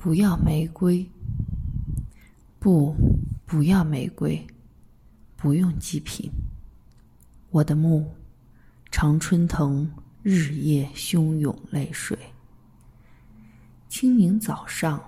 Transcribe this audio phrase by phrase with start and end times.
[0.00, 1.06] 不要玫瑰，
[2.58, 2.96] 不，
[3.44, 4.42] 不要玫瑰，
[5.36, 6.32] 不用祭品。
[7.50, 8.10] 我的墓，
[8.90, 9.86] 常春藤
[10.22, 12.18] 日夜汹涌泪水。
[13.90, 15.04] 清明早上，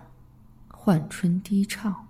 [0.68, 2.06] 唤春低唱，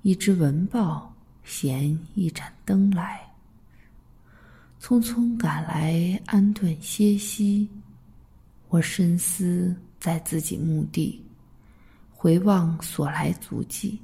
[0.00, 1.14] 一只蚊报
[1.44, 3.20] 衔一盏灯来，
[4.80, 7.68] 匆匆赶来安顿歇息。
[8.70, 11.22] 我深思在自己墓地。
[12.22, 14.00] 回望所来足迹，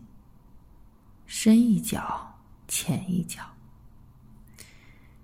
[1.25, 2.37] 深一脚
[2.67, 3.45] 浅一脚，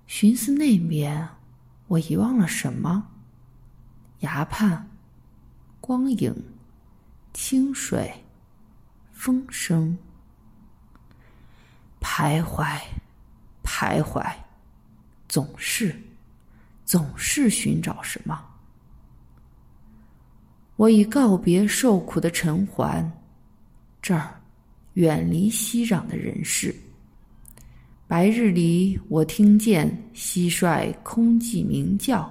[0.06, 1.28] 寻思那边，
[1.88, 3.04] 我遗忘了什么？
[4.20, 4.88] 崖畔，
[5.80, 6.32] 光影，
[7.32, 8.24] 清水，
[9.10, 9.98] 风声，
[12.00, 12.80] 徘徊，
[13.64, 14.24] 徘徊，
[15.28, 16.00] 总是，
[16.84, 18.53] 总是寻找什么？
[20.76, 23.08] 我已告别受苦的尘寰，
[24.02, 24.40] 这儿
[24.94, 26.74] 远离熙攘的人世。
[28.08, 32.28] 白日里，我听见蟋蟀空寂鸣叫；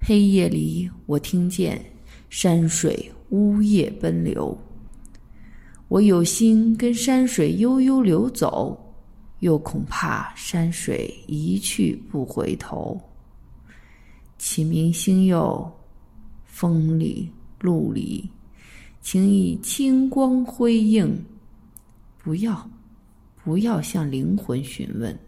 [0.00, 1.84] 黑夜里，我听见
[2.30, 4.56] 山水呜咽奔流。
[5.88, 8.78] 我有心跟山水悠悠流走，
[9.40, 13.00] 又恐怕山水一去不回头。
[14.38, 15.68] 启明星佑，
[16.44, 17.28] 风里。
[17.60, 18.28] 陆离，
[19.00, 21.24] 请以清光辉映。
[22.22, 22.70] 不要，
[23.42, 25.18] 不要向灵魂询问。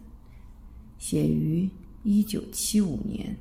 [0.97, 1.69] 写于
[2.03, 3.35] 一九七五年。